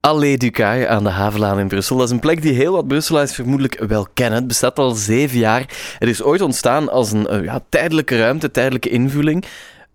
[0.00, 1.96] Allée du Caille aan de Havelaan in Brussel.
[1.96, 4.38] Dat is een plek die heel wat Brusselaars vermoedelijk wel kennen.
[4.38, 5.60] Het bestaat al zeven jaar.
[5.98, 9.44] Het is ooit ontstaan als een uh, ja, tijdelijke ruimte, tijdelijke invulling.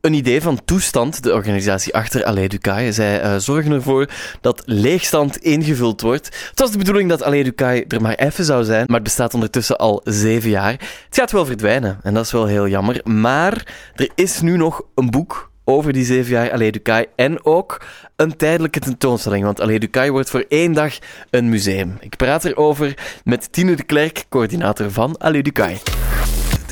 [0.01, 2.91] Een idee van Toestand, de organisatie achter Allée du Caille.
[2.91, 4.09] Zij uh, zorgen ervoor
[4.41, 6.25] dat leegstand ingevuld wordt.
[6.49, 9.03] Het was de bedoeling dat Allée du Caille er maar even zou zijn, maar het
[9.03, 10.71] bestaat ondertussen al zeven jaar.
[10.71, 13.01] Het gaat wel verdwijnen en dat is wel heel jammer.
[13.03, 17.81] Maar er is nu nog een boek over die zeven jaar Allee Ducaille en ook
[18.15, 20.93] een tijdelijke tentoonstelling, want Allee Ducaille wordt voor één dag
[21.29, 21.97] een museum.
[21.99, 25.77] Ik praat erover met Tine de Klerk, coördinator van Allee Ducaille.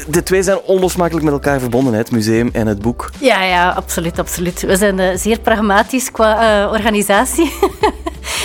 [0.10, 3.10] De twee zijn onlosmakelijk met elkaar verbonden, het museum en het boek.
[3.20, 4.62] Ja, ja, absoluut, absoluut.
[4.62, 7.52] We zijn uh, zeer pragmatisch qua uh, organisatie.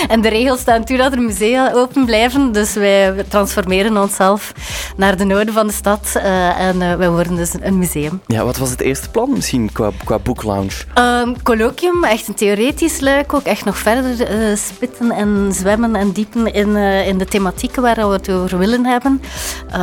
[0.09, 2.53] En de regels staan toe dat er musea open blijven.
[2.53, 4.53] Dus wij transformeren onszelf
[4.97, 6.13] naar de noorden van de stad.
[6.17, 8.21] Uh, en uh, wij worden dus een museum.
[8.27, 10.71] Ja, wat was het eerste plan misschien qua, qua boeklounge?
[10.99, 13.35] Um, colloquium, echt een theoretisch luik.
[13.35, 17.95] Ook echt nog verder uh, spitten en zwemmen en diepen in, in de thematieken waar
[17.95, 19.23] we het over willen hebben.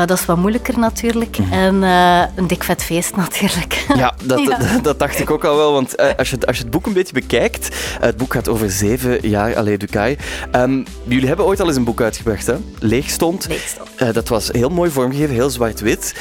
[0.06, 1.38] dat is wat moeilijker natuurlijk.
[1.38, 1.54] Mm -hmm.
[1.54, 1.90] En
[2.36, 3.86] een dik vet feest natuurlijk.
[3.96, 4.58] Ja, dat, ja.
[4.58, 5.74] dat, dat, dacht ik ook al wel.
[5.74, 7.76] Want als, je, als je het boek een beetje bekijkt...
[8.00, 9.78] het boek gaat over zeven jaar Allee
[10.56, 12.56] Um, jullie hebben ooit al eens een boek uitgebracht, hè?
[12.80, 13.48] Leegstond.
[13.48, 13.90] Leegstond.
[14.02, 16.16] Uh, dat was heel mooi vormgegeven, heel zwart-wit.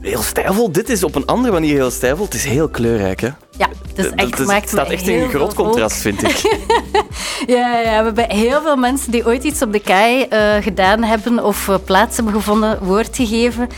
[0.00, 0.72] Heel stijlvol.
[0.72, 2.24] Dit is op een andere manier heel stijlvol.
[2.24, 3.28] Het is heel kleurrijk, hè?
[3.56, 6.36] Ja, het is echt, het maakt staat echt in een groot contrast, vind ik.
[7.56, 11.02] ja, ja, we hebben heel veel mensen die ooit iets op de kei uh, gedaan
[11.02, 13.62] hebben of uh, plaats hebben gevonden, woord gegeven.
[13.62, 13.68] Uh,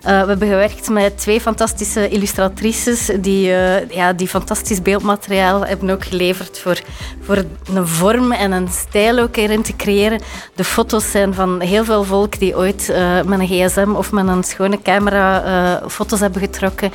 [0.00, 3.46] we hebben gewerkt met twee fantastische illustratrices die,
[3.88, 6.80] ja, die fantastisch beeldmateriaal hebben ook geleverd voor,
[7.20, 10.20] voor een vorm en een stijl ook erin te creëren.
[10.54, 12.92] De foto's zijn van heel veel volk die ooit
[13.24, 16.92] met een gsm of met een schone camera foto's hebben getrokken.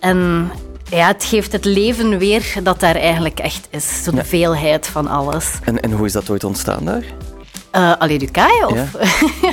[0.00, 0.50] En
[0.90, 4.02] ja, het geeft het leven weer dat daar eigenlijk echt is.
[4.02, 4.24] Zo'n ja.
[4.24, 5.50] veelheid van alles.
[5.64, 7.04] En, en hoe is dat ooit ontstaan daar?
[7.76, 8.74] Uh, Allee Ducaille, of?
[8.74, 8.86] Ja.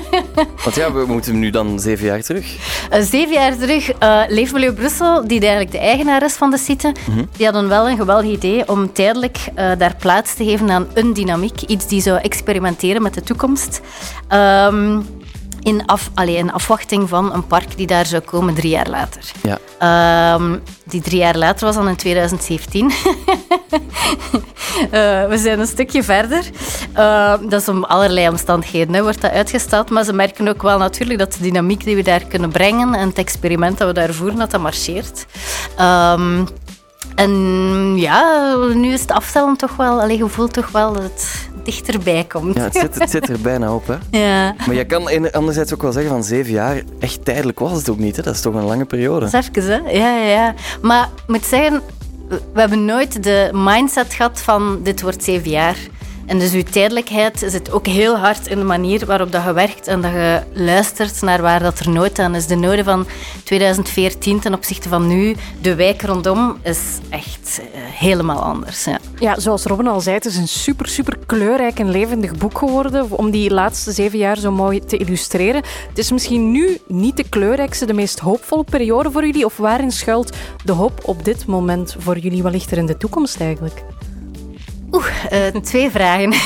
[0.63, 2.55] Want ja, we moeten nu dan zeven jaar terug.
[2.93, 4.01] Uh, zeven jaar terug.
[4.03, 7.29] Uh, Leefmilieu Brussel, die eigenlijk de eigenaar is van de site, mm -hmm.
[7.37, 11.61] die hadden wel een geweldig idee om tijdelijk daar plaats te geven aan een dynamiek.
[11.61, 13.81] Iets die zou experimenteren met de toekomst.
[14.33, 15.05] Um,
[15.65, 19.21] in, af, allee, in afwachting van een park die daar zou komen drie jaar later.
[19.41, 19.57] Ja.
[20.33, 22.85] Um, die drie jaar later was dan in 2017.
[22.85, 22.91] uh,
[25.31, 26.49] we zijn een stukje verder.
[26.97, 29.89] Uh, dat is om allerlei omstandigheden hè, wordt dat uitgesteld.
[29.89, 33.07] Maar ze merken ook wel natuurlijk dat de dynamiek die we daar kunnen brengen en
[33.07, 35.25] het experiment dat we daar voeren, dat dat marcheert.
[35.79, 36.47] Um,
[37.15, 41.49] en ja, nu is het afstellen toch wel, alleen je voelt toch wel dat het
[41.63, 42.55] dichterbij komt.
[42.55, 43.95] Ja, het zit, het zit er bijna op, hè?
[44.19, 44.55] Ja.
[44.65, 47.97] Maar je kan anderzijds ook wel zeggen van zeven jaar, echt tijdelijk was het ook
[47.99, 48.23] niet, hè?
[48.23, 49.29] Dat is toch een lange periode.
[49.29, 49.91] Dat is even, hè?
[49.91, 50.53] Ja, ja, ja.
[50.81, 51.81] Maar ik moet zeggen,
[52.27, 55.77] we hebben nooit de mindset gehad van dit wordt zeven jaar.
[56.25, 59.87] En dus uw tijdelijkheid zit ook heel hard in de manier waarop dat je werkt
[59.87, 62.47] en dat je luistert naar waar dat er nood aan is.
[62.47, 63.05] De noden van
[63.43, 68.83] 2014 ten opzichte van nu, de wijk rondom, is echt uh, helemaal anders.
[68.85, 68.99] Ja.
[69.19, 73.11] ja, zoals Robin al zei, het is een super, super kleurrijk en levendig boek geworden
[73.11, 75.63] om die laatste zeven jaar zo mooi te illustreren.
[75.89, 79.91] Het is misschien nu niet de kleurrijkste, de meest hoopvolle periode voor jullie, of waarin
[79.91, 82.43] schuilt de hoop op dit moment voor jullie?
[82.43, 83.83] Wat ligt er in de toekomst eigenlijk?
[84.91, 86.33] Oeh, uh, twee vragen.
[86.33, 86.39] uh,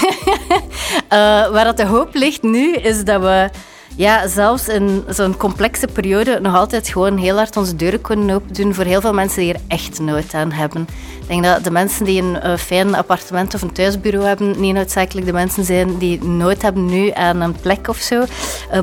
[1.54, 3.50] waar dat de hoop ligt nu, is dat we
[3.96, 8.54] ja, zelfs in zo'n complexe periode nog altijd gewoon heel hard onze deuren kunnen open
[8.54, 10.88] doen voor heel veel mensen die er echt nood aan hebben.
[11.22, 14.74] Ik denk dat de mensen die een uh, fijn appartement of een thuisbureau hebben, niet
[14.74, 18.24] noodzakelijk de mensen zijn die nood hebben nu aan een plek of zo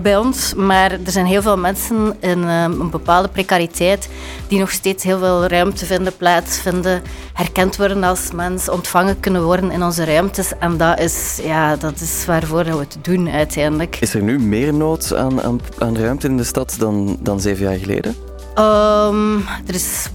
[0.03, 0.55] bij ons.
[0.55, 4.09] Maar er zijn heel veel mensen in een bepaalde precariteit
[4.49, 7.03] die nog steeds heel veel ruimte vinden, plaats vinden,
[7.37, 10.53] herkend worden als mens, ontvangen kunnen worden in onze ruimtes.
[10.59, 13.97] En dat is, ja, dat is waarvoor we het doen uiteindelijk.
[14.01, 17.65] Is er nu meer nood aan, aan, aan ruimte in de stad dan, dan zeven
[17.65, 18.15] jaar geleden?
[18.59, 19.37] Um,
[19.67, 20.09] er is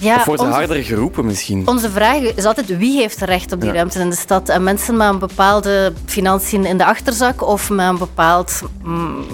[0.00, 1.68] ja, of wordt er harder geroepen misschien?
[1.68, 3.74] Onze vraag is altijd wie heeft recht op die ja.
[3.74, 4.48] ruimte in de stad.
[4.48, 9.24] En mensen met een bepaalde financiën in de achterzak of met een bepaald mm,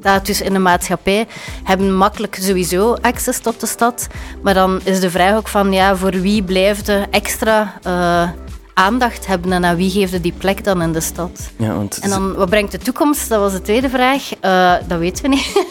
[0.00, 1.26] status in de maatschappij
[1.64, 4.06] hebben makkelijk sowieso access tot de stad.
[4.42, 7.74] Maar dan is de vraag ook van ja, voor wie blijft de extra...
[7.86, 8.28] Uh,
[8.78, 11.50] aandacht hebben en aan wie geeft die plek dan in de stad?
[11.56, 11.98] Ja, want...
[11.98, 13.28] En dan, wat brengt de toekomst?
[13.28, 14.30] Dat was de tweede vraag.
[14.44, 15.64] Uh, dat weten we niet.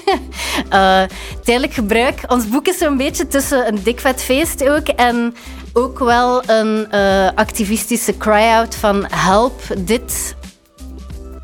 [0.73, 1.01] uh,
[1.45, 2.19] tijdelijk gebruik.
[2.27, 5.35] Ons boek is zo'n beetje tussen een dik vet feest ook en
[5.73, 10.35] ook wel een uh, activistische cry-out van help dit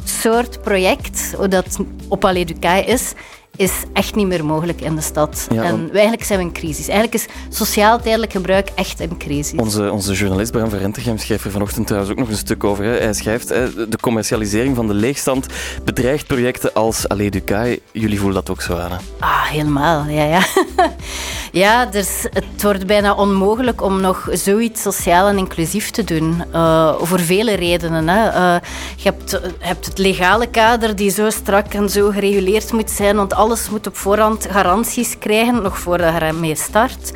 [0.04, 2.46] soort project, dat op Allee
[2.86, 3.14] is,
[3.56, 5.48] is echt niet meer mogelijk in de stad.
[5.50, 6.88] en eigenlijk zijn we in crisis.
[6.88, 9.60] Eigenlijk is sociaal tijdelijk gebruik echt een crisis.
[9.60, 12.84] Onze, onze journalist Bram Verrentegem schrijft er vanochtend trouwens ook nog een stuk over.
[12.84, 12.92] Hè.
[12.92, 15.46] Hij schrijft, hè, de commercialisering van de leegstand
[15.84, 17.82] bedreigt projecten als Allee Ducaille.
[17.92, 18.98] Jullie voelen dat ook zo aan, hè?
[19.20, 20.42] Ah, helemaal, ja, ja.
[21.54, 26.44] ja, dus het wordt bijna onmogelijk om nog zoiets sociaal en inclusief te doen.
[26.54, 28.08] Uh, voor vele redenen.
[28.08, 28.28] Hè.
[28.28, 28.62] Uh,
[28.96, 33.34] je hebt, hebt het legale kader die zo strak en zo gereguleerd moet zijn, want
[33.34, 37.12] alles moet op voorhand garanties krijgen, nog voordat je ermee start.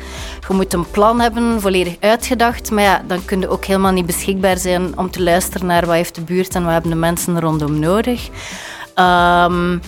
[0.48, 4.06] Je moet een plan hebben, volledig uitgedacht, maar ja, dan kun je ook helemaal niet
[4.06, 7.40] beschikbaar zijn om te luisteren naar wat heeft de buurt en wat hebben de mensen
[7.40, 8.28] rondom nodig.
[8.94, 9.80] Um,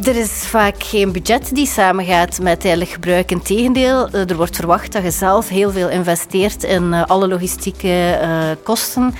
[0.00, 3.30] er is vaak geen budget die samengaat met tijdelijk gebruik.
[3.30, 8.18] Integendeel, eh, er wordt verwacht dat je zelf heel veel investeert in eh, alle logistieke
[8.22, 9.14] uh, kosten.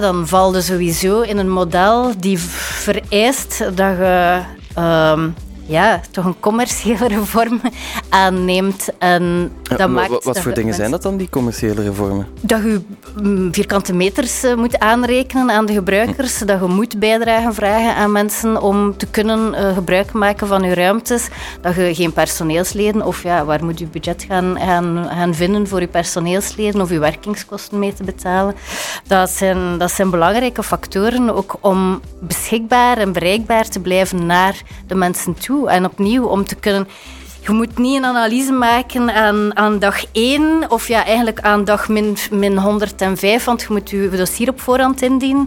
[0.00, 4.40] Dan val je sowieso in een model die vereist dat je
[4.78, 5.34] um,
[5.66, 7.60] ja, toch een commerciële reform
[8.08, 8.88] aanneemt.
[8.98, 12.26] En dat maakt wat voor dingen zijn dat dan, die commerciële reformen?
[12.40, 12.80] Dat je
[13.22, 18.12] mm, vierkante meters eh, moet aanrekenen aan de gebruikers, dat je moet bijdragen vragen aan
[18.12, 21.28] mensen om te kunnen uh, gebruik maken van je ruimtes,
[21.60, 25.80] dat je geen personeelsleden, of ja, waar moet je budget gaan, gaan, gaan vinden voor
[25.80, 28.54] je personeelsleden of je werkingskosten mee te betalen.
[29.06, 34.94] Dat zijn, dat zijn belangrijke factoren ook om beschikbaar en bereikbaar te blijven naar de
[34.94, 35.53] mensen toe.
[35.62, 36.88] En opnieuw, om te kunnen...
[37.40, 41.88] Je moet niet een analyse maken aan, aan dag 1 of ja, eigenlijk aan dag
[41.88, 45.46] min, min 105, want je moet je dossier op voorhand indienen.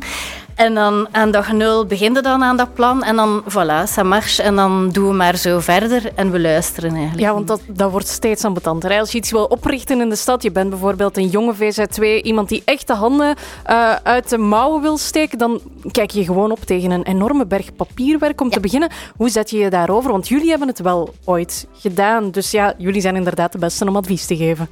[0.57, 3.03] En dan aan dag nul beginnen dan aan dat plan.
[3.03, 4.43] En dan, voilà, ça marche.
[4.43, 7.19] En dan doen we maar zo verder en we luisteren eigenlijk.
[7.19, 8.99] Ja, want dat, dat wordt steeds ambetanter.
[8.99, 12.49] Als je iets wil oprichten in de stad, je bent bijvoorbeeld een jonge VZ2, iemand
[12.49, 13.35] die echt de handen
[13.69, 15.61] uh, uit de mouwen wil steken, dan
[15.91, 18.89] kijk je gewoon op tegen een enorme berg papierwerk om te beginnen.
[19.15, 20.11] Hoe zet je je daarover?
[20.11, 22.31] Want jullie hebben het wel ooit gedaan.
[22.31, 24.69] Dus ja, jullie zijn inderdaad de beste om advies te geven.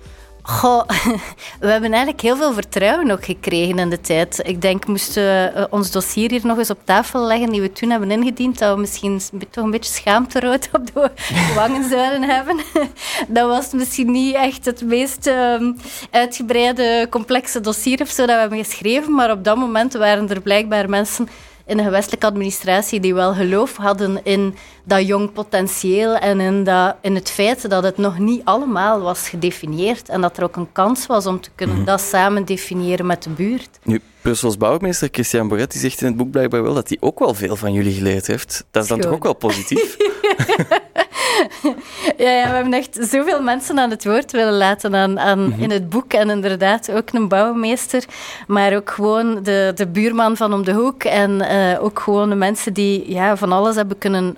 [0.47, 0.87] Goh,
[1.59, 4.41] we hebben eigenlijk heel veel vertrouwen ook gekregen in de tijd.
[4.43, 7.71] Ik denk, moesten we eh, ons dossier hier nog eens op tafel leggen die we
[7.71, 11.09] toen hebben ingediend, dat we misschien toch een beetje schaamterood op de
[11.55, 12.57] wangen zouden hebben.
[13.27, 15.73] Dat was misschien niet echt het meest ehm,
[16.11, 20.41] uitgebreide, complexe dossier of zo dat we hebben geschreven, maar op dat moment waren er
[20.41, 21.27] blijkbaar mensen
[21.65, 26.95] in de gewestelijke administratie die wel geloof hadden in dat jong potentieel en in, dat,
[27.01, 30.71] in het feit dat het nog niet allemaal was gedefinieerd en dat er ook een
[30.71, 31.85] kans was om te kunnen mhm.
[31.85, 33.69] dat samen definiëren met de buurt.
[33.83, 37.19] Nu, Brussels bouwmeester Christian Boret die zegt in het boek blijkbaar wel dat hij ook
[37.19, 38.65] wel veel van jullie geleerd heeft.
[38.71, 39.97] Dat is dan toch ook wel positief?
[42.17, 45.61] ja, ja, we hebben echt zoveel mensen aan het woord willen laten aan, aan mhm.
[45.61, 46.13] in het boek.
[46.13, 48.03] En inderdaad ook een bouwmeester,
[48.47, 51.03] maar ook gewoon de, de buurman van om de hoek.
[51.03, 54.37] En uh, ook gewoon de mensen die ja, van alles hebben kunnen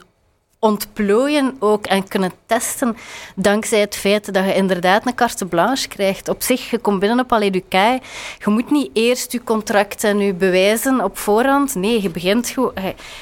[0.59, 2.97] ontplooien ook en kunnen testen
[3.35, 6.29] dankzij het feit dat je inderdaad een carte blanche krijgt.
[6.29, 10.33] Op zich, je komt binnen op Allee Je moet niet eerst je contract en je
[10.33, 11.75] bewijzen op voorhand.
[11.75, 12.49] Nee, je begint,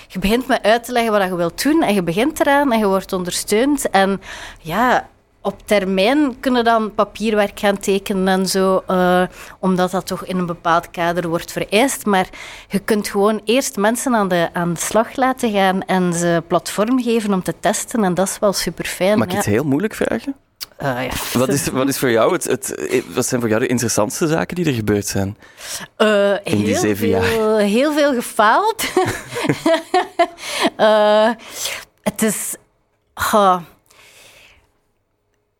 [0.07, 2.79] je begint met uit te leggen wat je wilt doen en je begint eraan en
[2.79, 3.89] je wordt ondersteund.
[3.89, 4.21] En
[4.61, 5.09] ja,
[5.45, 9.23] op termijn kunnen dan papierwerk gaan tekenen en zo, uh,
[9.59, 12.05] omdat dat toch in een bepaald kader wordt vereist.
[12.05, 12.29] Maar
[12.67, 17.03] je kunt gewoon eerst mensen aan de, aan de slag laten gaan en ze platform
[17.03, 18.03] geven om te testen.
[18.03, 19.17] En dat is wel super fijn.
[19.17, 20.35] Mag ik het heel moeilijk vragen?
[20.81, 21.39] Uh, ja.
[21.39, 22.75] wat, is, wat, is voor jou het, het,
[23.13, 25.37] wat zijn voor jou de interessantste zaken die er gebeurd zijn
[25.97, 27.59] uh, in die zeven veel, jaar?
[27.59, 28.83] Heel veel gefaald.
[30.77, 31.29] uh,
[32.09, 32.55] het is...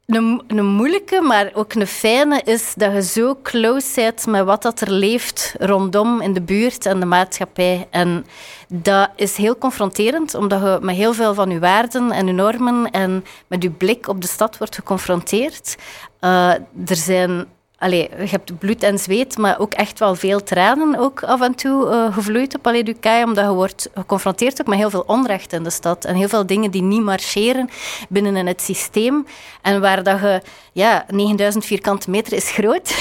[0.06, 4.62] Een, een moeilijke, maar ook een fijne is dat je zo close bent met wat
[4.62, 7.88] dat er leeft rondom in de buurt en de maatschappij.
[7.90, 8.26] En
[8.68, 12.92] dat is heel confronterend, omdat je met heel veel van je waarden en je normen
[12.92, 15.76] en met je blik op de stad wordt geconfronteerd.
[16.22, 16.54] Uh,
[16.86, 17.46] er zijn
[17.78, 21.56] Allee, je hebt bloed en zweet, maar ook echt wel veel tranen ook af en
[21.56, 25.64] toe uh, gevloeid op Allee Ducaille, omdat je wordt geconfronteerd met heel veel onrecht in
[25.64, 27.70] de stad en heel veel dingen die niet marcheren
[28.10, 29.26] binnen in het systeem
[29.62, 30.42] en waar dat je,
[30.72, 32.96] ja, 9000 vierkante meter is groot,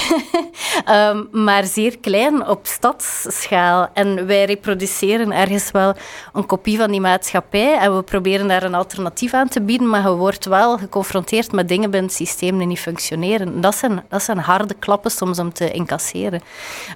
[0.89, 3.89] um, maar zeer klein op stadsschaal.
[3.93, 5.93] En wij reproduceren ergens wel
[6.33, 10.01] een kopie van die maatschappij en we proberen daar een alternatief aan te bieden, maar
[10.01, 13.61] je wordt wel geconfronteerd met dingen binnen het systeem die niet functioneren.
[13.61, 16.41] Dat zijn, dat zijn harde klappen soms om te incasseren.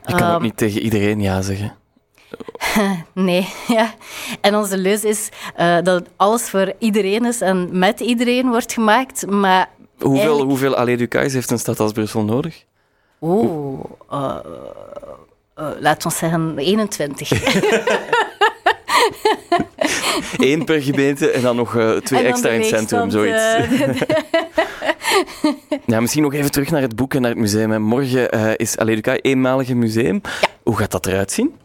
[0.05, 1.75] Je kan um, ook ehm, niet tegen iedereen ja zeggen.
[3.13, 3.93] nee, ja.
[4.41, 9.27] En onze leus is uh, dat alles voor iedereen is en met iedereen wordt gemaakt,
[9.27, 9.69] maar...
[9.99, 10.49] Hoeveel, eigenlijk...
[10.49, 10.75] hoeveel
[11.31, 12.63] heeft een stad als Brussel nodig?
[13.21, 13.79] Oeh,
[14.11, 14.35] uh,
[15.59, 17.31] uh, laten we zeggen 21.
[20.37, 23.57] Eén per gemeente en dan nog uh, twee extra in het centrum, zoiets.
[23.57, 23.89] Uh,
[25.85, 27.81] ja, misschien nog even terug naar het boek en naar het museum.
[27.81, 30.21] Morgen uh, is Aleduca eenmalige museum.
[30.23, 30.47] Ja.
[30.63, 31.55] Hoe gaat dat eruit zien?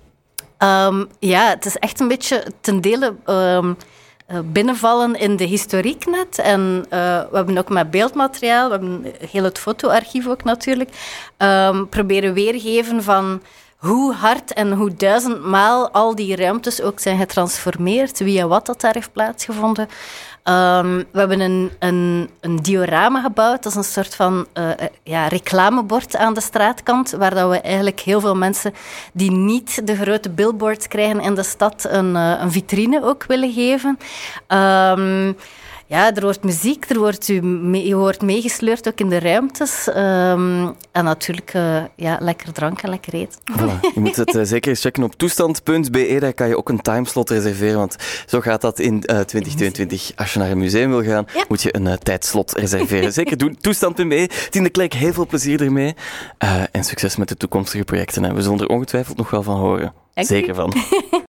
[0.58, 3.14] Um, ja, het is echt een beetje ten dele...
[3.26, 3.76] Um,
[4.32, 6.38] uh, binnenvallen in de historiek net.
[6.38, 10.90] En uh, we hebben ook met beeldmateriaal, we hebben heel het fotoarchief ook natuurlijk,
[11.38, 13.42] um, proberen weergeven van
[13.76, 18.80] hoe hard en hoe duizendmaal al die ruimtes ook zijn getransformeerd, wie en wat dat
[18.80, 19.88] daar heeft plaatsgevonden.
[20.48, 23.62] Um, we hebben een, een, een, diorama gebouwd.
[23.62, 24.70] Dat is een soort van uh,
[25.02, 28.74] ja, reclamebord aan de straatkant, waar dat we eigenlijk heel veel mensen
[29.12, 33.52] die niet de grote billboards krijgen in de stad een, uh, een vitrine ook willen
[33.52, 33.98] geven.
[34.48, 35.36] Um,
[35.86, 39.86] ja, er wordt muziek, er wordt u mee, je wordt meegesleurd ook in de ruimtes.
[39.88, 43.40] Um, en natuurlijk uh, ja, lekker drank en lekker eten.
[43.52, 43.80] Voilà.
[43.94, 46.16] Je moet het uh, zeker eens checken op toestand.be.
[46.20, 47.78] Daar kan je ook een timeslot reserveren.
[47.78, 50.12] Want zo gaat dat in uh, eh, 2022.
[50.16, 51.44] Als je naar een museum wil gaan, ja.
[51.48, 53.12] moet je een tijdslot reserveren.
[53.22, 53.56] zeker doen.
[53.60, 54.28] Toestand.be.
[54.50, 55.94] Tien de Klerk, heel veel plezier ermee.
[56.70, 58.34] en succes met de toekomstige projecten.
[58.34, 59.92] We zullen er ongetwijfeld nog wel van horen.
[60.14, 60.54] Dank zeker u.
[60.54, 60.72] van.